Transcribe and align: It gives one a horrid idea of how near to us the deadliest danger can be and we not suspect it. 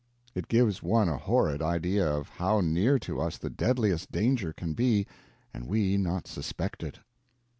It 0.33 0.47
gives 0.47 0.81
one 0.81 1.07
a 1.09 1.17
horrid 1.19 1.61
idea 1.61 2.09
of 2.11 2.27
how 2.27 2.59
near 2.61 2.97
to 2.97 3.21
us 3.21 3.37
the 3.37 3.51
deadliest 3.51 4.11
danger 4.11 4.51
can 4.51 4.73
be 4.73 5.05
and 5.53 5.67
we 5.67 5.95
not 5.95 6.25
suspect 6.25 6.81
it. 6.81 6.97